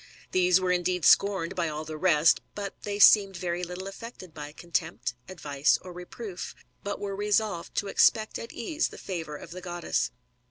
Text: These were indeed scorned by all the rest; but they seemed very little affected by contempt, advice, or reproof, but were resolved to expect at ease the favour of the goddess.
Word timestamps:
These 0.31 0.59
were 0.59 0.71
indeed 0.71 1.05
scorned 1.05 1.55
by 1.55 1.69
all 1.69 1.85
the 1.85 1.95
rest; 1.95 2.41
but 2.55 2.73
they 2.81 2.97
seemed 2.97 3.37
very 3.37 3.63
little 3.63 3.87
affected 3.87 4.33
by 4.33 4.51
contempt, 4.51 5.13
advice, 5.29 5.77
or 5.83 5.93
reproof, 5.93 6.55
but 6.83 6.99
were 6.99 7.15
resolved 7.15 7.75
to 7.75 7.87
expect 7.87 8.39
at 8.39 8.51
ease 8.51 8.87
the 8.87 8.97
favour 8.97 9.35
of 9.35 9.51
the 9.51 9.61
goddess. 9.61 10.09